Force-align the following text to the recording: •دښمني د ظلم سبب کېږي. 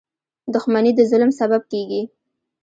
•دښمني 0.53 0.91
د 0.95 0.99
ظلم 1.11 1.31
سبب 1.39 1.61
کېږي. 1.71 2.01